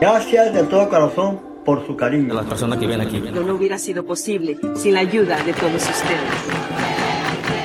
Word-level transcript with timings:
Gracias 0.00 0.52
de 0.54 0.62
todo 0.64 0.88
corazón 0.88 1.40
por 1.64 1.86
su 1.86 1.96
cariño. 1.96 2.34
las 2.34 2.46
personas 2.46 2.78
que 2.78 2.86
vienen 2.86 3.06
aquí. 3.06 3.20
No, 3.20 3.40
no 3.42 3.54
hubiera 3.54 3.78
sido 3.78 4.04
posible 4.04 4.58
sin 4.76 4.94
la 4.94 5.00
ayuda 5.00 5.42
de 5.42 5.52
todos 5.54 5.74
ustedes. 5.82 6.20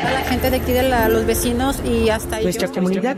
A 0.05 0.11
la 0.11 0.21
gente 0.21 0.49
de 0.49 0.57
aquí, 0.57 0.71
de 0.71 0.83
la, 0.83 1.09
los 1.09 1.25
vecinos 1.25 1.81
y 1.85 2.09
hasta 2.09 2.39
Nuestra 2.41 2.67
ellos. 2.67 2.77
comunidad. 2.77 3.17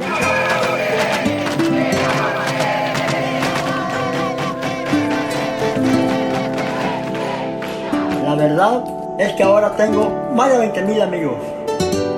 La 8.24 8.36
verdad 8.36 8.84
es 9.20 9.34
que 9.34 9.44
ahora 9.44 9.76
tengo 9.76 10.10
más 10.36 10.52
de 10.52 10.58
20 10.60 10.82
mil 10.84 11.02
amigos. 11.02 11.36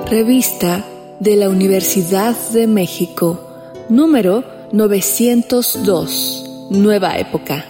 Revista 0.09 0.83
de 1.19 1.35
la 1.35 1.49
Universidad 1.49 2.35
de 2.53 2.67
México, 2.67 3.39
número 3.89 4.43
902, 4.73 6.69
Nueva 6.71 7.19
Época. 7.19 7.63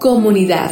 Comunidad. 0.00 0.70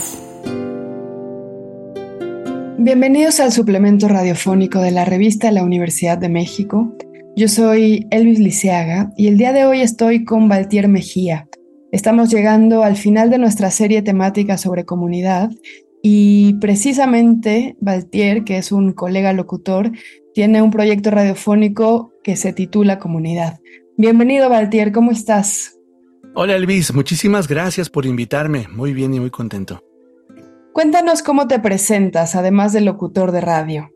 Bienvenidos 2.79 3.41
al 3.41 3.53
suplemento 3.53 4.09
radiofónico 4.09 4.80
de 4.80 4.91
la 4.91 5.05
revista 5.05 5.53
La 5.53 5.62
Universidad 5.62 6.17
de 6.17 6.30
México. 6.30 6.97
Yo 7.37 7.48
soy 7.48 8.07
Elvis 8.11 8.39
Liceaga 8.39 9.12
y 9.19 9.27
el 9.27 9.37
día 9.37 9.53
de 9.53 9.67
hoy 9.67 9.83
estoy 9.83 10.25
con 10.25 10.48
Valtier 10.48 10.89
Mejía. 10.89 11.47
Estamos 11.92 12.31
llegando 12.31 12.83
al 12.83 12.97
final 12.97 13.29
de 13.29 13.37
nuestra 13.37 13.70
serie 13.70 14.01
temática 14.01 14.56
sobre 14.56 14.87
comunidad 14.87 15.51
y 16.03 16.55
precisamente 16.55 17.77
Valtier, 17.83 18.45
que 18.45 18.56
es 18.56 18.73
un 18.73 18.95
colega 18.95 19.34
locutor, 19.34 19.92
tiene 20.33 20.62
un 20.62 20.70
proyecto 20.70 21.11
radiofónico 21.11 22.15
que 22.23 22.34
se 22.37 22.55
titula 22.55 22.98
Comunidad. 22.98 23.59
Bienvenido 23.97 24.48
Valtier, 24.48 24.93
¿cómo 24.93 25.11
estás? 25.12 25.79
Hola 26.34 26.57
Elvis, 26.57 26.93
muchísimas 26.93 27.47
gracias 27.47 27.91
por 27.91 28.06
invitarme. 28.06 28.67
Muy 28.73 28.92
bien 28.92 29.14
y 29.14 29.20
muy 29.20 29.31
contento. 29.31 29.81
Cuéntanos 30.73 31.23
cómo 31.23 31.47
te 31.47 31.61
presentas, 31.61 32.34
además 32.34 32.72
de 32.72 32.81
locutor 32.81 33.31
de 33.31 33.41
radio. 33.41 33.91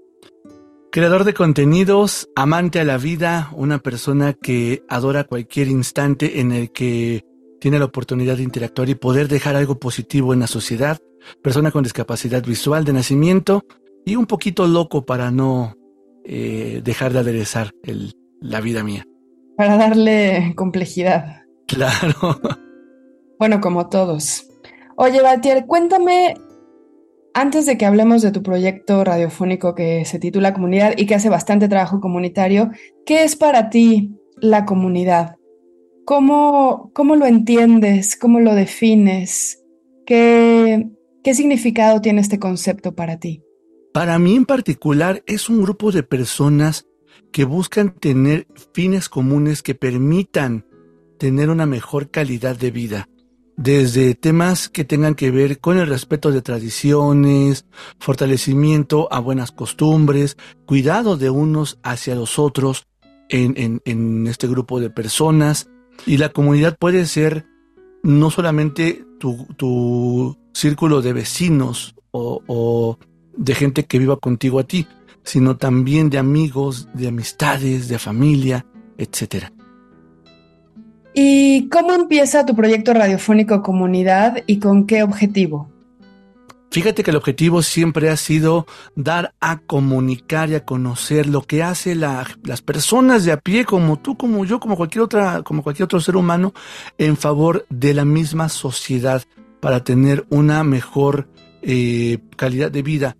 Creador 0.93 1.25
de 1.25 1.35
contenidos, 1.35 2.29
amante 2.37 2.79
a 2.79 2.85
la 2.85 2.97
vida, 2.97 3.51
una 3.57 3.79
persona 3.79 4.33
que 4.35 4.83
adora 4.89 5.25
cualquier 5.25 5.69
instante 5.69 6.41
en 6.41 6.53
el 6.53 6.71
que 6.71 7.25
tiene 7.61 7.81
la 7.81 7.87
oportunidad 7.87 8.37
de 8.37 8.45
interactuar 8.45 8.89
y 8.89 8.95
poder 8.95 9.27
dejar 9.27 9.57
algo 9.57 9.79
positivo 9.81 10.33
en 10.33 10.41
la 10.41 10.47
sociedad, 10.47 10.99
persona 11.43 11.73
con 11.73 11.83
discapacidad 11.83 12.45
visual 12.45 12.85
de 12.85 12.93
nacimiento 12.93 13.65
y 14.07 14.15
un 14.15 14.27
poquito 14.27 14.67
loco 14.69 15.05
para 15.05 15.31
no 15.33 15.75
eh, 16.25 16.81
dejar 16.85 17.13
de 17.13 17.19
aderezar 17.19 17.73
el- 17.83 18.13
la 18.41 18.61
vida 18.61 18.85
mía. 18.85 19.05
Para 19.59 19.77
darle 19.77 20.55
complejidad. 20.57 21.43
Claro. 21.67 22.41
Bueno, 23.41 23.61
como 23.61 23.89
todos. 23.89 24.49
Oye, 24.97 25.21
Valtier, 25.21 25.67
cuéntame, 25.67 26.35
antes 27.35 27.67
de 27.67 27.77
que 27.77 27.85
hablemos 27.85 28.23
de 28.23 28.31
tu 28.31 28.43
proyecto 28.43 29.05
radiofónico 29.05 29.75
que 29.75 30.05
se 30.05 30.19
titula 30.19 30.55
Comunidad 30.55 30.95
y 30.97 31.07
que 31.07 31.17
hace 31.17 31.29
bastante 31.29 31.69
trabajo 31.69 32.01
comunitario, 32.01 32.71
¿qué 33.05 33.25
es 33.25 33.35
para 33.35 33.69
ti 33.69 34.13
la 34.41 34.65
comunidad? 34.65 35.37
¿Cómo, 36.05 36.91
cómo 36.95 37.17
lo 37.17 37.27
entiendes? 37.27 38.17
¿Cómo 38.17 38.41
lo 38.41 38.55
defines? 38.55 39.63
¿Qué, 40.07 40.89
¿Qué 41.23 41.35
significado 41.35 42.01
tiene 42.01 42.21
este 42.21 42.39
concepto 42.39 42.95
para 42.95 43.19
ti? 43.19 43.43
Para 43.93 44.19
mí 44.19 44.37
en 44.37 44.47
particular 44.47 45.23
es 45.27 45.49
un 45.49 45.63
grupo 45.63 45.91
de 45.91 46.03
personas 46.03 46.88
que 47.33 47.45
buscan 47.45 47.91
tener 47.91 48.47
fines 48.73 49.09
comunes 49.09 49.63
que 49.63 49.75
permitan 49.75 50.67
tener 51.19 51.51
una 51.51 51.67
mejor 51.67 52.11
calidad 52.11 52.57
de 52.57 52.71
vida. 52.71 53.09
Desde 53.57 54.15
temas 54.15 54.69
que 54.69 54.85
tengan 54.85 55.17
que 55.17 55.33
ver 55.33 55.59
con 55.59 55.79
el 55.79 55.89
respeto 55.89 56.31
de 56.31 56.43
tradiciones, 56.43 57.67
fortalecimiento 57.99 59.13
a 59.13 59.19
buenas 59.19 59.51
costumbres, 59.51 60.37
cuidado 60.65 61.17
de 61.17 61.29
unos 61.31 61.79
hacia 61.83 62.15
los 62.15 62.39
otros 62.39 62.87
en, 63.29 63.81
en- 63.85 64.27
este 64.29 64.47
grupo 64.47 64.79
de 64.81 64.91
personas. 64.91 65.69
Y 66.07 66.19
la 66.19 66.29
comunidad 66.29 66.77
puede 66.79 67.05
ser 67.07 67.47
no 68.05 68.31
solamente 68.31 69.05
tu, 69.19 69.47
tu 69.57 70.39
círculo 70.55 71.03
de 71.03 71.13
vecinos 71.13 71.97
o, 72.13 72.41
o 72.47 72.99
de 73.37 73.55
gente 73.55 73.85
que 73.87 73.99
viva 73.99 74.17
contigo 74.17 74.61
a 74.61 74.65
ti, 74.65 74.87
sino 75.29 75.59
también 75.59 76.09
de 76.09 76.17
amigos, 76.17 76.89
de 76.95 77.09
amistades, 77.09 77.89
de 77.89 77.99
familia, 77.99 78.65
etcétera. 78.97 79.53
¿Y 81.13 81.69
cómo 81.69 81.93
empieza 81.93 82.47
tu 82.47 82.57
proyecto 82.57 82.95
radiofónico 82.95 83.63
Comunidad 83.63 84.39
y 84.47 84.59
con 84.59 84.87
qué 84.87 85.03
objetivo? 85.03 85.71
Fíjate 86.71 87.03
que 87.03 87.11
el 87.11 87.17
objetivo 87.17 87.61
siempre 87.63 88.09
ha 88.09 88.17
sido 88.17 88.67
dar 88.95 89.35
a 89.41 89.59
comunicar 89.59 90.49
y 90.49 90.55
a 90.55 90.65
conocer 90.65 91.27
lo 91.27 91.43
que 91.43 91.63
hace 91.63 91.95
la- 91.95 92.27
las 92.45 92.63
personas 92.63 93.25
de 93.25 93.33
a 93.33 93.39
pie, 93.39 93.65
como 93.67 93.99
tú, 93.99 94.17
como 94.17 94.45
yo, 94.47 94.61
como 94.61 94.77
cualquier 94.77 95.03
otra, 95.03 95.43
como 95.43 95.63
cualquier 95.63 95.85
otro 95.85 96.01
ser 96.01 96.17
humano, 96.17 96.55
en 96.97 97.17
favor 97.17 97.67
de 97.69 97.93
la 97.95 98.05
misma 98.05 98.49
sociedad 98.49 99.23
para 99.61 99.85
tener 99.85 100.25
una 100.31 100.65
mejor 100.65 101.29
eh, 101.61 102.19
calidad 102.37 102.71
de 102.71 102.83
vida. 102.83 103.17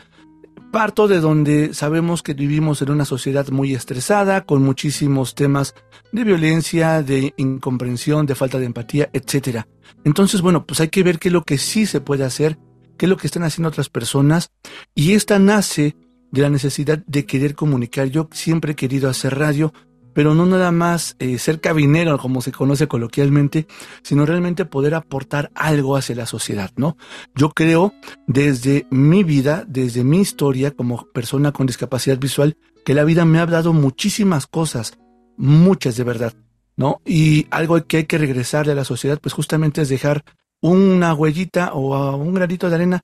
Parto 0.73 1.09
de 1.09 1.21
donde 1.21 1.73
sabemos 1.73 2.23
que 2.23 2.35
vivimos 2.35 2.83
en 2.83 2.91
una 2.91 3.07
sociedad 3.07 3.49
muy 3.49 3.75
estresada, 3.75 4.45
con 4.45 4.63
muchísimos 4.63 5.35
temas 5.35 5.75
de 6.13 6.25
violencia, 6.25 7.03
de 7.03 7.33
incomprensión, 7.39 8.27
de 8.27 8.35
falta 8.35 8.59
de 8.59 8.67
empatía, 8.67 9.09
etcétera. 9.15 9.67
Entonces, 10.05 10.43
bueno, 10.43 10.67
pues 10.67 10.81
hay 10.81 10.89
que 10.89 11.03
ver 11.03 11.19
qué 11.19 11.29
es 11.29 11.33
lo 11.33 11.43
que 11.43 11.57
sí 11.57 11.87
se 11.87 12.03
puede 12.03 12.25
hacer, 12.25 12.59
qué 12.99 13.07
es 13.07 13.11
lo 13.11 13.17
que 13.17 13.27
están 13.27 13.45
haciendo 13.45 13.71
otras 13.71 13.89
personas, 13.89 14.51
y 14.95 15.13
esta 15.13 15.39
nace 15.39 15.97
de 16.31 16.43
la 16.43 16.51
necesidad 16.51 16.99
de 17.07 17.25
querer 17.25 17.55
comunicar. 17.55 18.09
Yo 18.09 18.29
siempre 18.33 18.73
he 18.73 18.77
querido 18.77 19.09
hacer 19.09 19.39
radio, 19.39 19.73
pero 20.19 20.35
no 20.35 20.47
nada 20.47 20.73
más 20.73 21.15
eh, 21.21 21.39
ser 21.39 21.61
cabinero, 21.61 22.19
como 22.19 22.43
se 22.43 22.51
conoce 22.51 22.89
coloquialmente, 22.89 23.69
sino 24.03 24.27
realmente 24.27 24.65
poder 24.65 24.97
aportar 24.97 25.53
algo 25.55 25.97
hacia 25.97 26.17
la 26.17 26.27
sociedad, 26.27 26.73
¿no? 26.75 26.97
Yo 27.37 27.51
creo 27.51 27.95
desde 28.27 28.89
mi 28.91 29.23
vida, 29.23 29.65
desde 29.69 30.03
mi 30.03 30.19
historia 30.19 30.73
como 30.73 31.07
persona 31.13 31.53
con 31.53 31.69
discapacidad 31.69 32.19
visual, 32.19 32.57
que 32.85 32.95
la 32.95 33.05
vida 33.05 33.25
me 33.25 33.39
ha 33.39 33.47
dado 33.47 33.73
muchísimas 33.73 34.49
cosas, 34.49 34.99
muchas 35.37 35.97
de 35.97 36.03
verdad, 36.03 36.35
¿no? 36.75 37.01
Y 37.07 37.47
algo 37.53 37.81
que 37.87 37.99
hay 37.99 38.05
que 38.07 38.19
regresarle 38.19 38.73
a 38.73 38.75
la 38.75 38.85
sociedad, 38.85 39.21
pues 39.23 39.35
justamente 39.35 39.83
es 39.83 39.89
dejar 39.89 40.25
una 40.61 41.15
huellita 41.15 41.75
o 41.75 42.17
un 42.17 42.35
granito 42.35 42.69
de 42.69 42.75
arena 42.75 43.01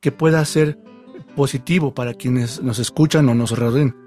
que 0.00 0.12
pueda 0.12 0.42
ser 0.46 0.78
positivo 1.36 1.92
para 1.92 2.14
quienes 2.14 2.62
nos 2.62 2.78
escuchan 2.78 3.28
o 3.28 3.34
nos 3.34 3.50
rodeen. 3.50 4.03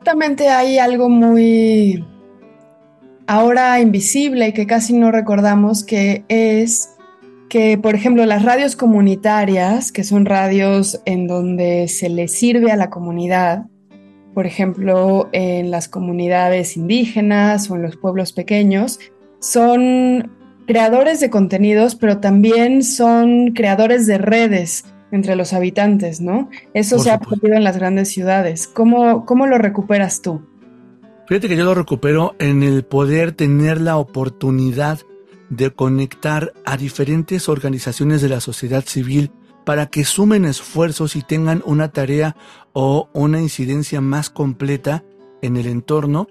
Justamente 0.00 0.48
hay 0.48 0.78
algo 0.78 1.10
muy 1.10 2.02
ahora 3.26 3.80
invisible 3.80 4.48
y 4.48 4.52
que 4.54 4.66
casi 4.66 4.94
no 4.94 5.12
recordamos, 5.12 5.84
que 5.84 6.24
es 6.28 6.96
que, 7.50 7.76
por 7.76 7.94
ejemplo, 7.94 8.24
las 8.24 8.42
radios 8.42 8.76
comunitarias, 8.76 9.92
que 9.92 10.02
son 10.02 10.24
radios 10.24 11.02
en 11.04 11.26
donde 11.26 11.86
se 11.88 12.08
le 12.08 12.28
sirve 12.28 12.72
a 12.72 12.76
la 12.76 12.88
comunidad, 12.88 13.66
por 14.32 14.46
ejemplo, 14.46 15.28
en 15.32 15.70
las 15.70 15.86
comunidades 15.86 16.78
indígenas 16.78 17.70
o 17.70 17.76
en 17.76 17.82
los 17.82 17.98
pueblos 17.98 18.32
pequeños, 18.32 19.00
son 19.38 20.32
creadores 20.66 21.20
de 21.20 21.28
contenidos, 21.28 21.94
pero 21.94 22.20
también 22.20 22.82
son 22.82 23.48
creadores 23.48 24.06
de 24.06 24.16
redes 24.16 24.86
entre 25.12 25.36
los 25.36 25.52
habitantes, 25.52 26.20
¿no? 26.20 26.48
Eso 26.74 26.96
Por 26.96 27.04
se 27.04 27.10
ha 27.10 27.18
perdido 27.18 27.54
en 27.54 27.64
las 27.64 27.76
grandes 27.76 28.10
ciudades. 28.10 28.66
¿Cómo, 28.66 29.24
cómo 29.26 29.46
lo 29.46 29.58
recuperas 29.58 30.22
tú? 30.22 30.42
Fíjate 31.26 31.48
que 31.48 31.56
yo 31.56 31.64
lo 31.64 31.74
recupero 31.74 32.34
en 32.38 32.62
el 32.62 32.84
poder 32.84 33.32
tener 33.32 33.80
la 33.80 33.96
oportunidad 33.96 34.98
de 35.48 35.70
conectar 35.70 36.52
a 36.64 36.76
diferentes 36.76 37.48
organizaciones 37.48 38.22
de 38.22 38.28
la 38.28 38.40
sociedad 38.40 38.84
civil 38.84 39.30
para 39.64 39.86
que 39.86 40.04
sumen 40.04 40.44
esfuerzos 40.44 41.16
y 41.16 41.22
tengan 41.22 41.62
una 41.66 41.92
tarea 41.92 42.36
o 42.72 43.08
una 43.12 43.40
incidencia 43.40 44.00
más 44.00 44.30
completa 44.30 45.04
en 45.42 45.56
el 45.56 45.66
entorno, 45.66 46.26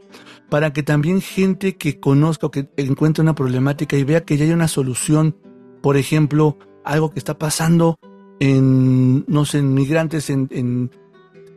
para 0.50 0.74
que 0.74 0.84
también 0.84 1.22
gente 1.22 1.78
que 1.78 2.00
conozca 2.00 2.48
o 2.48 2.52
que 2.52 2.70
encuentre 2.78 3.22
una 3.22 3.36
problemática 3.36 3.98
y 3.98 4.04
vea 4.04 4.26
que 4.26 4.38
ya 4.38 4.46
hay 4.46 4.52
una 4.52 4.68
solución, 4.68 5.36
por 5.82 5.98
ejemplo, 5.98 6.58
algo 6.84 7.12
que 7.12 7.20
está 7.20 7.38
pasando 7.38 7.98
en, 8.40 9.26
no 9.28 9.46
sé, 9.46 9.60
en 9.60 9.74
migrantes 9.74 10.30
en, 10.30 10.48
en, 10.52 10.92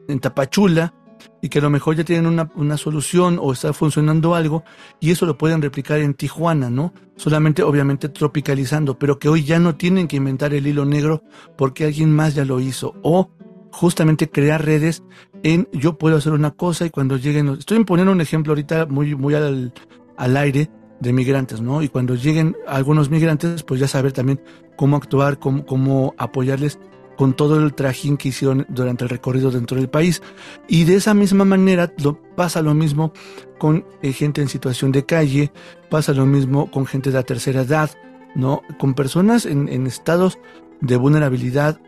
en 0.09 0.21
Tapachula, 0.21 0.95
y 1.41 1.49
que 1.49 1.59
a 1.59 1.63
lo 1.63 1.71
mejor 1.71 1.97
ya 1.97 2.05
tienen 2.05 2.27
una, 2.27 2.51
una 2.55 2.77
solución 2.77 3.39
o 3.41 3.53
está 3.53 3.73
funcionando 3.73 4.35
algo 4.35 4.65
y 5.01 5.11
eso 5.11 5.27
lo 5.27 5.37
pueden 5.37 5.61
replicar 5.61 5.99
en 5.99 6.15
Tijuana, 6.15 6.71
¿no? 6.71 6.93
Solamente 7.17 7.63
obviamente 7.63 8.09
tropicalizando, 8.09 8.99
pero 8.99 9.19
que 9.19 9.29
hoy 9.29 9.45
ya 9.45 9.59
no 9.59 9.75
tienen 9.75 10.09
que 10.09 10.17
inventar 10.17 10.55
el 10.55 10.67
hilo 10.67 10.85
negro 10.85 11.23
porque 11.57 11.85
alguien 11.85 12.15
más 12.15 12.35
ya 12.35 12.45
lo 12.45 12.61
hizo 12.61 12.95
o 13.03 13.31
justamente 13.73 14.31
crear 14.31 14.65
redes 14.65 15.03
en 15.43 15.69
yo 15.73 15.99
puedo 15.99 16.17
hacer 16.17 16.33
una 16.33 16.53
cosa 16.53 16.87
y 16.87 16.91
cuando 16.91 17.17
lleguen, 17.17 17.49
estoy 17.49 17.83
poniendo 17.85 18.13
un 18.13 18.21
ejemplo 18.21 18.53
ahorita 18.53 18.87
muy, 18.87 19.15
muy 19.15 19.35
al, 19.35 19.73
al 20.17 20.37
aire 20.37 20.71
de 21.03 21.13
migrantes, 21.13 21.61
¿no? 21.61 21.83
Y 21.83 21.89
cuando 21.89 22.15
lleguen 22.15 22.57
algunos 22.67 23.11
migrantes, 23.11 23.65
pues 23.65 23.81
ya 23.81 23.89
saber 23.89 24.13
también 24.13 24.41
cómo 24.77 24.97
actuar, 24.97 25.41
cómo, 25.41 25.67
cómo 25.67 26.15
apoyarles 26.17 26.79
con 27.17 27.35
todo 27.35 27.57
el 27.57 27.75
trajín 27.75 28.17
que 28.17 28.29
hicieron 28.29 28.67
durante 28.69 29.05
el 29.05 29.11
recorrido 29.11 29.51
dentro 29.51 29.77
del 29.77 29.89
país. 29.89 30.23
Y 30.69 30.85
de 30.85 30.95
esa 30.95 31.13
misma 31.13 31.45
manera 31.45 31.93
lo, 32.03 32.23
pasa 32.37 32.63
lo 32.63 32.73
mismo 32.73 33.13
con 33.59 33.85
eh, 34.01 34.13
gente 34.13 34.41
en 34.41 34.49
situación 34.49 34.93
de 34.93 35.05
calle, 35.05 35.53
pasa 35.91 36.13
lo 36.13 36.25
mismo 36.25 36.71
con 36.71 36.87
gente 36.87 37.11
de 37.11 37.17
la 37.17 37.25
tercera 37.25 37.63
edad, 37.63 37.91
¿no? 38.37 38.63
Con 38.79 38.95
personas 38.95 39.45
en, 39.45 39.69
en 39.69 39.89
estados 39.89 40.39
de 40.81 40.97
vulnerabilidad 40.97 41.81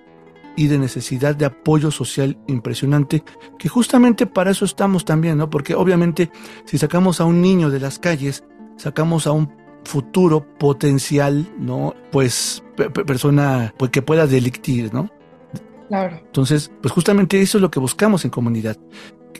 y 0.57 0.67
de 0.67 0.79
necesidad 0.79 1.37
de 1.37 1.47
apoyo 1.47 1.91
social 1.91 2.37
impresionante, 2.49 3.25
que 3.59 3.69
justamente 3.69 4.27
para 4.27 4.51
eso 4.51 4.65
estamos 4.65 5.05
también, 5.05 5.39
¿no? 5.39 5.51
Porque 5.51 5.75
obviamente 5.75 6.31
si 6.65 6.79
sacamos 6.79 7.21
a 7.21 7.25
un 7.25 7.41
niño 7.41 7.71
de 7.71 7.81
las 7.81 7.99
calles, 8.01 8.45
sacamos 8.77 9.27
a 9.27 9.33
un 9.33 9.51
futuro 9.85 10.47
potencial, 10.59 11.47
¿no? 11.59 11.95
Pues 12.11 12.63
persona 13.07 13.75
pues, 13.77 13.91
que 13.91 14.03
pueda 14.03 14.27
delictir, 14.27 14.93
¿no? 14.93 15.11
Claro. 15.89 16.19
Entonces, 16.25 16.73
pues 16.81 16.93
justamente 16.93 17.41
eso 17.41 17.59
es 17.59 17.63
lo 17.63 17.71
que 17.71 17.81
buscamos 17.81 18.25
en 18.25 18.31
comunidad. 18.31 18.77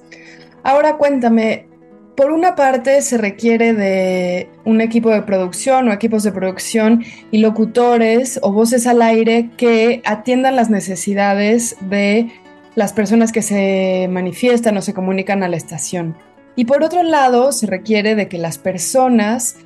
Ahora 0.65 0.97
cuéntame, 0.97 1.69
por 2.17 2.31
una 2.31 2.55
parte 2.55 3.03
se 3.03 3.19
requiere 3.19 3.75
de 3.75 4.49
un 4.65 4.81
equipo 4.81 5.11
de 5.11 5.23
producción 5.23 5.89
o 5.89 5.93
equipos 5.93 6.23
de 6.23 6.33
producción 6.33 7.05
y 7.31 7.39
locutores 7.39 8.39
o 8.43 8.53
voces 8.53 8.87
al 8.87 9.03
aire 9.03 9.51
que 9.57 10.01
atiendan 10.05 10.57
las 10.57 10.71
necesidades 10.71 11.77
de 11.81 12.31
las 12.77 12.93
personas 12.93 13.33
que 13.33 13.43
se 13.43 14.09
manifiestan 14.11 14.77
o 14.77 14.83
se 14.83 14.95
comunican 14.95 15.43
a 15.43 15.49
la 15.49 15.57
estación. 15.57 16.17
Y 16.57 16.67
por 16.67 16.83
otro 16.85 17.03
lado, 17.03 17.51
se 17.51 17.67
requiere 17.67 18.15
de 18.15 18.29
que 18.29 18.39
las 18.39 18.59
personas 18.59 19.57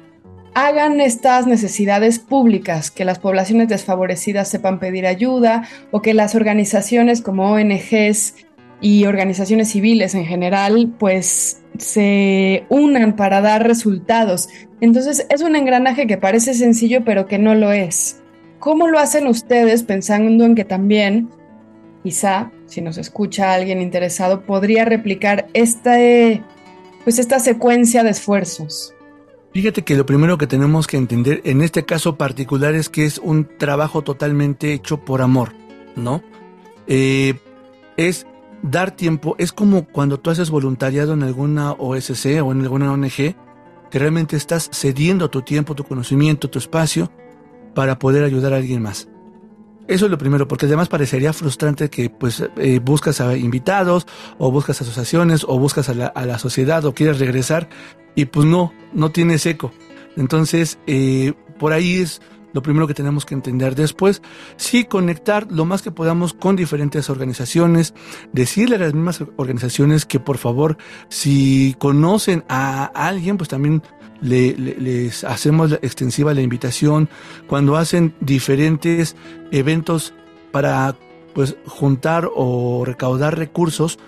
hagan 0.55 1.01
estas 1.01 1.47
necesidades 1.47 2.19
públicas, 2.19 2.91
que 2.91 3.05
las 3.05 3.19
poblaciones 3.19 3.69
desfavorecidas 3.69 4.49
sepan 4.49 4.79
pedir 4.79 5.07
ayuda 5.07 5.69
o 5.91 6.01
que 6.01 6.15
las 6.15 6.35
organizaciones 6.35 7.21
como 7.21 7.53
ONGs 7.53 8.35
y 8.81 9.05
organizaciones 9.07 9.71
civiles 9.71 10.15
en 10.15 10.25
general, 10.25 10.95
pues 10.99 11.63
se 11.79 12.67
unan 12.69 13.17
para 13.17 13.41
dar 13.41 13.67
resultados. 13.67 14.49
Entonces 14.81 15.27
es 15.31 15.43
un 15.43 15.57
engranaje 15.57 16.07
que 16.07 16.19
parece 16.19 16.55
sencillo, 16.55 17.05
pero 17.05 17.27
que 17.27 17.39
no 17.39 17.55
lo 17.55 17.73
es. 17.73 18.21
¿Cómo 18.59 18.89
lo 18.89 18.99
hacen 18.99 19.27
ustedes 19.27 19.85
pensando 19.85 20.45
en 20.45 20.55
que 20.55 20.65
también, 20.65 21.31
quizá, 22.03 22.51
si 22.67 22.81
nos 22.81 22.99
escucha 22.99 23.55
alguien 23.55 23.81
interesado, 23.81 24.43
podría 24.43 24.85
replicar 24.85 25.47
esta, 25.55 25.97
pues 27.05 27.19
esta 27.19 27.39
secuencia 27.39 28.03
de 28.03 28.11
esfuerzos? 28.11 28.95
Fíjate 29.53 29.83
que 29.83 29.95
lo 29.95 30.05
primero 30.05 30.39
que 30.39 30.47
tenemos 30.47 30.87
que 30.87 30.97
entender 30.97 31.41
en 31.45 31.63
este 31.63 31.85
caso 31.85 32.17
particular 32.17 32.75
es 32.75 32.89
que 32.89 33.07
es 33.07 33.19
un 33.19 33.49
trabajo 33.59 34.03
totalmente 34.03 34.73
hecho 34.73 35.05
por 35.05 35.23
amor, 35.23 35.55
¿no? 35.97 36.23
Eh, 36.87 37.35
es 37.97 38.27
dar 38.63 38.91
tiempo 38.91 39.37
es 39.39 39.53
como 39.53 39.87
cuando 39.87 40.19
tú 40.19 40.31
haces 40.31 40.51
voluntariado 40.51 41.15
en 41.15 41.23
alguna 41.23 41.73
OSC 41.73 42.43
o 42.43 42.53
en 42.53 42.63
alguna 42.63 42.93
ONG, 42.93 43.37
que 43.91 43.99
realmente 43.99 44.37
estás 44.37 44.71
cediendo 44.73 45.31
tu 45.31 45.43
tiempo, 45.43 45.75
tu 45.75 45.85
conocimiento, 45.85 46.51
tu 46.51 46.59
espacio 46.59 47.11
para 47.75 47.99
poder 47.99 48.25
ayudar 48.25 48.53
a 48.53 48.57
alguien 48.57 48.83
más. 48.83 49.09
Eso 49.87 50.05
es 50.05 50.11
lo 50.11 50.19
primero, 50.19 50.47
porque 50.47 50.67
además 50.67 50.89
parecería 50.89 51.33
frustrante 51.33 51.89
que 51.89 52.11
pues 52.11 52.45
eh, 52.59 52.79
buscas 52.79 53.23
a 53.23 53.37
invitados 53.39 54.07
o 54.37 54.53
buscas 54.53 54.83
asociaciones 54.83 55.45
o 55.49 55.59
buscas 55.59 55.89
a 55.89 55.95
la, 55.95 56.07
a 56.09 56.27
la, 56.27 56.39
sociedad 56.39 56.85
o 56.85 56.93
quieres 56.93 57.19
regresar 57.19 57.71
y 58.15 58.27
pues 58.27 58.47
no, 58.47 58.75
no 58.93 59.11
tienes 59.13 59.47
eco. 59.47 59.73
Entonces, 60.17 60.79
eh, 60.87 61.33
por 61.59 61.73
ahí 61.73 62.01
es 62.01 62.21
lo 62.53 62.63
primero 62.63 62.87
que 62.87 62.95
tenemos 62.95 63.25
que 63.25 63.35
entender 63.35 63.75
después, 63.75 64.23
sí 64.57 64.85
conectar 64.85 65.51
lo 65.51 65.65
más 65.65 65.83
que 65.83 65.91
podamos 65.91 66.35
con 66.35 66.57
diferentes 66.57 67.11
organizaciones, 67.11 67.95
decirle 68.33 68.77
a 68.77 68.81
las 68.81 68.95
mismas 68.95 69.23
organizaciones 69.37 70.07
que 70.07 70.21
por 70.21 70.39
favor, 70.39 70.77
si 71.09 71.77
conocen 71.79 72.45
a 72.49 72.85
alguien, 72.95 73.37
pues 73.37 73.49
también 73.49 73.83
le, 74.21 74.57
le, 74.57 74.77
les 74.77 75.25
hacemos 75.25 75.73
extensiva 75.83 76.35
la 76.35 76.43
invitación, 76.43 77.09
cuando 77.47 77.77
hacen 77.77 78.15
diferentes 78.21 79.17
eventos 79.51 80.15
para 80.51 80.97
pues 81.35 81.57
juntar 81.67 82.29
o 82.35 82.85
recaudar 82.85 83.39
recursos, 83.39 83.99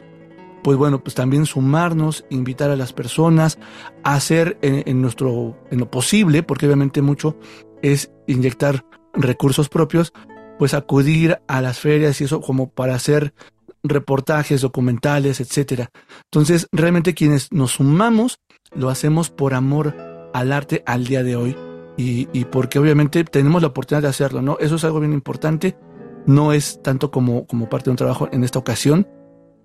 pues 0.62 0.76
bueno, 0.76 1.02
pues 1.02 1.14
también 1.14 1.46
sumarnos, 1.46 2.24
invitar 2.28 2.70
a 2.70 2.76
las 2.76 2.92
personas, 2.92 3.58
hacer 4.02 4.58
en, 4.62 4.82
en, 4.86 5.00
nuestro, 5.00 5.56
en 5.70 5.78
lo 5.78 5.90
posible, 5.90 6.42
porque 6.42 6.66
obviamente 6.66 7.02
mucho 7.02 7.36
es 7.82 8.10
inyectar 8.26 8.84
recursos 9.14 9.68
propios, 9.68 10.12
pues 10.58 10.74
acudir 10.74 11.38
a 11.48 11.60
las 11.60 11.80
ferias 11.80 12.20
y 12.20 12.24
eso 12.24 12.40
como 12.40 12.70
para 12.70 12.94
hacer 12.94 13.32
reportajes, 13.82 14.60
documentales, 14.60 15.40
etcétera. 15.40 15.90
Entonces, 16.24 16.68
realmente 16.72 17.14
quienes 17.14 17.50
nos 17.52 17.72
sumamos 17.72 18.40
lo 18.74 18.90
hacemos 18.90 19.30
por 19.30 19.54
amor 19.54 19.96
al 20.32 20.52
arte 20.52 20.82
al 20.86 21.06
día 21.06 21.22
de 21.22 21.36
hoy 21.36 21.56
y, 21.96 22.28
y, 22.32 22.44
porque 22.44 22.78
obviamente 22.78 23.24
tenemos 23.24 23.62
la 23.62 23.68
oportunidad 23.68 24.02
de 24.02 24.08
hacerlo, 24.08 24.42
¿no? 24.42 24.58
Eso 24.60 24.76
es 24.76 24.84
algo 24.84 25.00
bien 25.00 25.12
importante. 25.12 25.76
No 26.26 26.52
es 26.52 26.80
tanto 26.82 27.10
como, 27.10 27.46
como 27.46 27.68
parte 27.68 27.86
de 27.86 27.92
un 27.92 27.96
trabajo 27.96 28.28
en 28.30 28.44
esta 28.44 28.58
ocasión. 28.58 29.08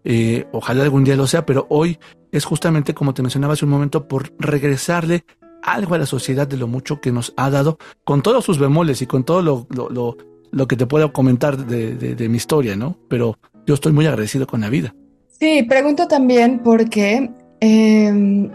Eh, 0.03 0.47
ojalá 0.51 0.83
algún 0.83 1.03
día 1.03 1.15
lo 1.15 1.27
sea, 1.27 1.45
pero 1.45 1.65
hoy 1.69 1.97
es 2.31 2.45
justamente 2.45 2.93
como 2.93 3.13
te 3.13 3.21
mencionaba 3.21 3.53
hace 3.53 3.65
un 3.65 3.71
momento 3.71 4.07
por 4.07 4.31
regresarle 4.39 5.25
algo 5.65 5.95
a 5.95 5.97
la 5.97 6.05
sociedad 6.05 6.47
de 6.47 6.57
lo 6.57 6.67
mucho 6.67 7.01
que 7.01 7.11
nos 7.11 7.33
ha 7.37 7.49
dado, 7.49 7.77
con 8.03 8.21
todos 8.21 8.45
sus 8.45 8.59
bemoles 8.59 9.01
y 9.01 9.07
con 9.07 9.23
todo 9.23 9.41
lo, 9.41 9.67
lo, 9.69 10.17
lo, 10.51 10.67
que 10.67 10.75
te 10.75 10.85
puedo 10.85 11.11
comentar 11.11 11.57
de, 11.57 11.95
de, 11.95 12.29
mi 12.29 12.37
historia, 12.37 12.75
¿no? 12.75 12.97
Pero 13.09 13.37
yo 13.65 13.73
estoy 13.73 13.91
muy 13.91 14.05
agradecido 14.05 14.47
con 14.47 14.61
la 14.61 14.69
vida. 14.69 14.93
Sí, 15.39 15.63
pregunto 15.63 16.07
también 16.07 16.59
porque 16.59 17.31
eh, 17.59 18.49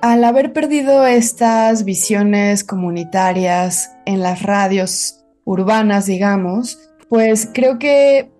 al 0.00 0.24
haber 0.24 0.52
perdido 0.52 1.06
estas 1.06 1.84
visiones 1.84 2.62
comunitarias 2.62 3.90
en 4.06 4.20
las 4.20 4.42
radios 4.42 5.24
urbanas, 5.44 6.06
digamos, 6.06 6.78
pues 7.08 7.48
creo 7.52 7.78
que 7.78 8.30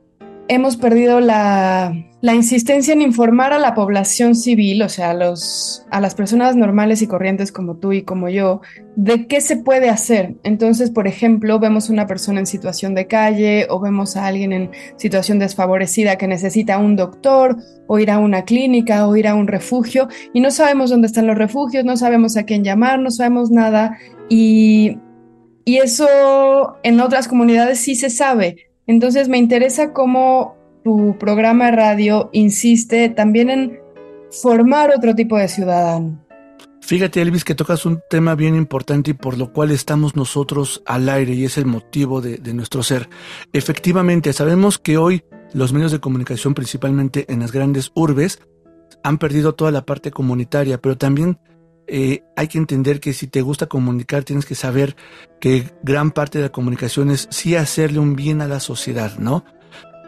hemos 0.49 0.77
perdido 0.77 1.21
la, 1.21 1.95
la, 2.21 2.35
insistencia 2.35 2.93
en 2.93 3.01
informar 3.01 3.53
a 3.53 3.59
la 3.59 3.75
población 3.75 4.35
civil, 4.35 4.83
o 4.83 4.89
sea, 4.89 5.11
a, 5.11 5.15
los, 5.15 5.87
a 5.91 6.01
las 6.01 6.15
personas 6.15 6.55
normales 6.57 7.03
y 7.03 7.07
corrientes 7.07 7.51
como 7.51 7.77
tú 7.77 7.93
y 7.93 8.03
como 8.03 8.29
yo, 8.29 8.61
de 8.97 9.27
qué 9.27 9.41
se 9.41 9.57
puede 9.57 9.89
hacer. 9.89 10.35
Entonces, 10.43 10.91
por 10.91 11.07
ejemplo, 11.07 11.59
vemos 11.59 11.89
una 11.89 12.07
persona 12.07 12.41
en 12.41 12.47
situación 12.47 12.95
de 12.95 13.07
calle 13.07 13.67
o 13.71 13.81
vemos 13.81 14.17
a 14.17 14.27
alguien 14.27 14.53
en 14.53 14.71
situación 14.97 15.39
desfavorecida 15.39 16.17
que 16.17 16.29
necesita 16.29 16.79
un 16.79 16.97
doctor 16.97 17.57
o 17.87 17.99
ir 17.99 18.11
a 18.11 18.19
una 18.19 18.45
clínica 18.45 19.07
o 19.07 19.17
ir 19.17 19.29
a 19.29 19.35
un 19.35 19.47
refugio 19.47 20.09
y 20.33 20.41
no 20.41 20.51
sabemos 20.51 20.91
dónde 20.91 21.07
están 21.07 21.27
los 21.27 21.39
refugios, 21.39 21.85
no 21.85 21.97
sabemos 21.97 22.37
a 22.37 22.45
quién 22.45 22.65
llamar, 22.65 22.99
no 22.99 23.11
sabemos 23.11 23.51
nada 23.51 23.99
y, 24.29 24.99
y 25.65 25.79
eso 25.79 26.77
en 26.83 27.01
otras 27.01 27.29
comunidades 27.29 27.79
sí 27.79 27.95
se 27.95 28.11
sabe 28.11 28.74
entonces 28.87 29.29
me 29.29 29.39
interesa 29.39 29.93
cómo 29.93 30.57
tu 30.85 31.17
programa 31.19 31.67
de 31.67 31.77
radio 31.77 32.29
insiste 32.33 33.09
también 33.09 33.51
en 33.51 33.81
formar 34.31 34.91
otro 34.95 35.15
tipo 35.15 35.39
de 35.39 35.49
ciudadano. 35.49 36.21
Fíjate, 36.81 37.23
Elvis, 37.23 37.45
que 37.45 37.55
tocas 37.55 37.87
un 37.87 38.01
tema 38.11 38.35
bien 38.35 38.55
importante 38.55 39.13
y 39.13 39.15
por 39.15 39.39
lo 39.39 39.53
cual 39.55 39.71
estamos 39.71 40.17
nosotros 40.17 40.83
al 40.85 41.09
aire 41.09 41.33
y 41.33 41.45
es 41.45 41.57
el 41.57 41.65
motivo 41.65 42.21
de, 42.21 42.37
de, 42.37 42.53
nuestro 42.53 42.83
ser. 42.83 43.09
Efectivamente, 43.55 44.35
sabemos 44.35 44.79
que 44.79 44.99
hoy 44.99 45.25
los 45.55 45.73
medios 45.73 45.93
de 45.93 46.01
comunicación, 46.01 46.53
principalmente 46.53 47.25
en 47.33 47.41
las 47.41 47.53
grandes 47.53 47.91
urbes, 47.95 48.43
han 49.03 49.17
perdido 49.17 49.55
toda 49.55 49.71
la 49.71 49.87
parte 49.87 50.11
comunitaria, 50.11 50.77
pero 50.79 50.99
también 50.99 51.39
eh, 51.87 52.23
hay 52.37 52.49
que 52.49 52.59
entender 52.59 53.01
que 53.01 53.13
si 53.13 53.27
te 53.27 53.43
gusta 53.43 53.67
comunicar, 53.67 54.25
tienes 54.25 54.47
que 54.47 54.55
saber 54.55 54.97
que 55.41 55.71
gran 55.83 56.11
parte 56.11 56.39
de 56.39 56.45
la 56.45 56.53
comunicación 56.53 57.11
es 57.11 57.29
sí 57.31 57.57
hacerle 57.57 57.99
un 57.99 58.17
bien 58.17 58.41
a 58.41 58.49
la 58.49 58.61
sociedad, 58.61 59.19
¿no? 59.19 59.45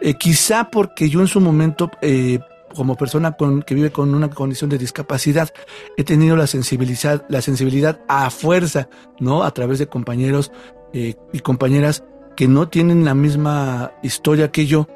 Eh, 0.01 0.15
quizá 0.15 0.69
porque 0.69 1.09
yo 1.09 1.21
en 1.21 1.27
su 1.27 1.39
momento, 1.39 1.91
eh, 2.01 2.39
como 2.75 2.95
persona 2.95 3.33
con, 3.33 3.61
que 3.61 3.75
vive 3.75 3.91
con 3.91 4.13
una 4.13 4.29
condición 4.29 4.69
de 4.69 4.77
discapacidad, 4.77 5.49
he 5.97 6.03
tenido 6.03 6.35
la 6.35 6.47
sensibilidad, 6.47 7.25
la 7.29 7.41
sensibilidad 7.41 8.01
a 8.07 8.29
fuerza, 8.29 8.89
¿no? 9.19 9.43
A 9.43 9.51
través 9.51 9.79
de 9.79 9.87
compañeros 9.87 10.51
y 10.93 11.39
compañeras 11.41 12.03
que 12.37 12.47
no 12.47 12.69
tienen 12.69 13.03
la 13.03 13.13
misma 13.13 13.91
historia 14.03 14.51
que 14.51 14.67
yo, 14.67 14.87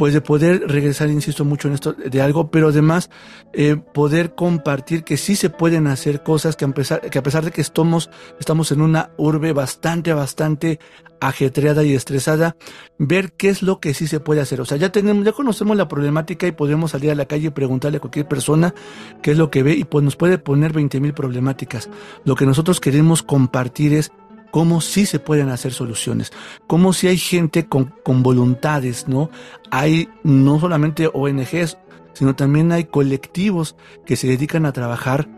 pues 0.00 0.14
de 0.14 0.22
poder 0.22 0.66
regresar, 0.66 1.10
insisto 1.10 1.44
mucho 1.44 1.68
en 1.68 1.74
esto, 1.74 1.92
de 1.92 2.22
algo, 2.22 2.50
pero 2.50 2.68
además 2.68 3.10
eh, 3.52 3.76
poder 3.76 4.34
compartir 4.34 5.04
que 5.04 5.18
sí 5.18 5.36
se 5.36 5.50
pueden 5.50 5.86
hacer 5.86 6.22
cosas 6.22 6.56
que 6.56 6.64
a 6.64 6.68
pesar, 6.68 7.02
que 7.02 7.18
a 7.18 7.22
pesar 7.22 7.44
de 7.44 7.50
que 7.50 7.60
estamos, 7.60 8.08
estamos 8.38 8.72
en 8.72 8.80
una 8.80 9.10
urbe 9.18 9.52
bastante, 9.52 10.14
bastante 10.14 10.80
ajetreada 11.20 11.84
y 11.84 11.92
estresada, 11.92 12.56
ver 12.96 13.32
qué 13.32 13.50
es 13.50 13.62
lo 13.62 13.78
que 13.78 13.92
sí 13.92 14.06
se 14.06 14.20
puede 14.20 14.40
hacer. 14.40 14.62
O 14.62 14.64
sea, 14.64 14.78
ya 14.78 14.90
tenemos, 14.90 15.22
ya 15.22 15.32
conocemos 15.32 15.76
la 15.76 15.86
problemática 15.86 16.46
y 16.46 16.52
podemos 16.52 16.92
salir 16.92 17.10
a 17.10 17.14
la 17.14 17.26
calle 17.26 17.48
y 17.48 17.50
preguntarle 17.50 17.98
a 17.98 18.00
cualquier 18.00 18.26
persona 18.26 18.74
qué 19.20 19.32
es 19.32 19.36
lo 19.36 19.50
que 19.50 19.62
ve 19.62 19.74
y 19.74 19.84
pues 19.84 20.02
nos 20.02 20.16
puede 20.16 20.38
poner 20.38 20.72
20 20.72 20.98
mil 20.98 21.12
problemáticas. 21.12 21.90
Lo 22.24 22.36
que 22.36 22.46
nosotros 22.46 22.80
queremos 22.80 23.22
compartir 23.22 23.92
es 23.92 24.12
cómo 24.50 24.80
sí 24.80 25.06
se 25.06 25.18
pueden 25.18 25.48
hacer 25.48 25.72
soluciones, 25.72 26.32
cómo 26.66 26.92
si 26.92 27.08
hay 27.08 27.18
gente 27.18 27.66
con, 27.66 27.94
con 28.04 28.22
voluntades, 28.22 29.08
¿no? 29.08 29.30
Hay 29.70 30.08
no 30.22 30.58
solamente 30.60 31.10
ONGs, 31.12 31.78
sino 32.12 32.34
también 32.36 32.72
hay 32.72 32.84
colectivos 32.84 33.76
que 34.04 34.16
se 34.16 34.26
dedican 34.26 34.66
a 34.66 34.72
trabajar 34.72 35.28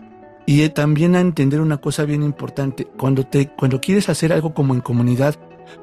y 0.47 0.69
también 0.71 1.15
a 1.15 1.21
entender 1.21 1.61
una 1.61 1.79
cosa 1.79 2.05
bien 2.05 2.23
importante. 2.23 2.85
Cuando, 2.85 3.25
te, 3.25 3.49
cuando 3.49 3.81
quieres 3.81 4.09
hacer 4.09 4.33
algo 4.33 4.55
como 4.55 4.75
en 4.75 4.81
comunidad, 4.81 5.37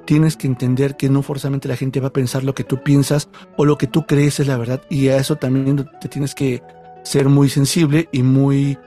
tienes 0.05 0.35
que 0.35 0.47
entender 0.47 0.97
que 0.97 1.09
no 1.09 1.21
forzamente 1.21 1.67
la 1.67 1.75
gente 1.75 1.99
va 1.99 2.09
a 2.09 2.13
pensar 2.13 2.43
lo 2.43 2.53
que 2.53 2.63
tú 2.63 2.83
piensas 2.83 3.29
o 3.57 3.65
lo 3.65 3.77
que 3.77 3.87
tú 3.87 4.05
crees 4.05 4.39
es 4.39 4.47
la 4.47 4.57
verdad. 4.57 4.81
Y 4.89 5.07
a 5.07 5.17
eso 5.17 5.37
también 5.37 5.87
te 6.01 6.09
tienes 6.09 6.35
que 6.35 6.61
ser 7.03 7.29
muy 7.29 7.49
sensible 7.49 8.09
y 8.11 8.23
muy 8.23 8.77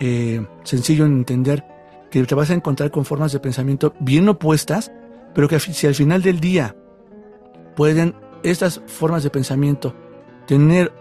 eh, 0.00 0.44
sencillo 0.64 1.04
en 1.04 1.12
entender 1.12 1.64
que 2.10 2.22
te 2.24 2.34
vas 2.34 2.50
a 2.50 2.54
encontrar 2.54 2.90
con 2.90 3.04
formas 3.04 3.32
de 3.32 3.40
pensamiento 3.40 3.94
bien 4.00 4.28
opuestas, 4.28 4.92
pero 5.34 5.48
que 5.48 5.60
si 5.60 5.86
al 5.86 5.94
final 5.94 6.22
del 6.22 6.40
día 6.40 6.76
pueden 7.76 8.14
estas 8.42 8.80
formas 8.86 9.22
de 9.22 9.30
pensamiento 9.30 9.94
tener 10.46 10.92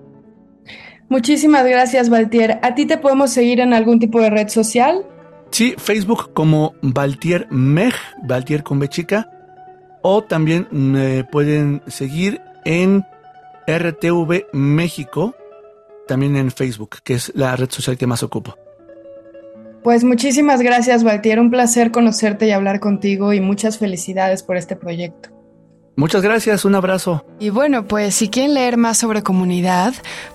Muchísimas 1.09 1.65
gracias, 1.65 2.09
Valtier. 2.09 2.59
¿A 2.61 2.75
ti 2.75 2.85
te 2.85 2.97
podemos 2.97 3.31
seguir 3.31 3.59
en 3.59 3.73
algún 3.73 3.99
tipo 3.99 4.21
de 4.21 4.29
red 4.29 4.47
social? 4.47 5.03
Sí, 5.51 5.73
Facebook 5.77 6.33
como 6.33 6.75
Valtier 6.81 7.47
Mej, 7.49 7.95
Valtier 8.23 8.63
con 8.63 8.79
B 8.79 8.87
chica, 8.87 9.27
o 10.03 10.23
también 10.23 10.67
me 10.69 11.23
pueden 11.23 11.81
seguir 11.87 12.39
en 12.63 13.03
RTV 13.67 14.45
México, 14.53 15.35
también 16.07 16.35
en 16.35 16.51
Facebook, 16.51 16.97
que 17.03 17.15
es 17.15 17.31
la 17.35 17.55
red 17.55 17.69
social 17.71 17.97
que 17.97 18.05
más 18.05 18.21
ocupo. 18.21 18.55
Pues 19.83 20.03
muchísimas 20.03 20.61
gracias, 20.61 21.03
Valtier. 21.03 21.39
Un 21.39 21.49
placer 21.49 21.89
conocerte 21.89 22.47
y 22.47 22.51
hablar 22.51 22.79
contigo 22.79 23.33
y 23.33 23.39
muchas 23.39 23.79
felicidades 23.79 24.43
por 24.43 24.57
este 24.57 24.75
proyecto. 24.75 25.38
Muchas 25.99 26.21
gracias, 26.21 26.63
un 26.63 26.75
abrazo. 26.75 27.25
Y 27.41 27.49
bueno, 27.49 27.83
pues 27.83 28.15
si 28.15 28.29
quieren 28.29 28.53
leer 28.53 28.77
más 28.77 28.97
sobre 28.97 29.21
comunidad, 29.21 29.93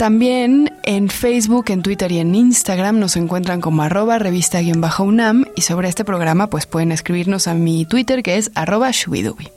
También 0.01 0.73
en 0.85 1.11
Facebook, 1.11 1.67
en 1.69 1.83
Twitter 1.83 2.11
y 2.11 2.21
en 2.21 2.35
Instagram 2.35 2.99
nos 2.99 3.17
encuentran 3.17 3.61
como 3.61 3.83
arroba 3.83 4.19
revista-unam 4.19 5.45
y 5.55 5.61
sobre 5.61 5.91
este 5.91 6.07
programa 6.07 6.49
pues 6.49 6.65
pueden 6.65 6.91
escribirnos 6.91 7.47
a 7.47 7.53
mi 7.53 7.85
Twitter 7.85 8.23
que 8.23 8.39
es 8.39 8.51
arroba 8.55 8.93
shubidubi. 8.93 9.51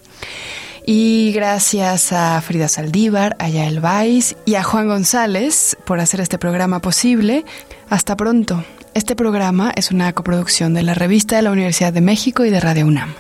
Y 0.86 1.32
gracias 1.32 2.12
a 2.12 2.42
Frida 2.42 2.68
Saldívar, 2.68 3.38
a 3.40 3.48
Yael 3.48 3.80
Vais 3.80 4.36
y 4.44 4.56
a 4.56 4.64
Juan 4.64 4.90
González 4.90 5.78
por 5.86 6.02
hacer 6.02 6.20
este 6.20 6.38
programa 6.38 6.82
posible. 6.82 7.46
Hasta 7.90 8.18
pronto. 8.18 8.66
Este 8.96 9.16
programa 9.16 9.72
es 9.74 9.92
una 9.92 10.12
coproducción 10.12 10.74
de 10.74 10.84
la 10.84 10.94
revista 10.94 11.38
de 11.38 11.44
la 11.44 11.52
Universidad 11.52 11.94
de 11.94 12.02
México 12.02 12.44
y 12.44 12.50
de 12.50 12.60
Radio 12.60 12.86
UNAM. 12.88 13.14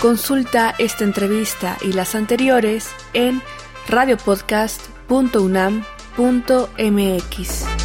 Consulta 0.00 0.74
esta 0.78 1.04
entrevista 1.04 1.76
y 1.82 1.92
las 1.92 2.14
anteriores 2.14 2.88
en 3.12 3.42
radiopodcast.unam.mx. 5.08 7.81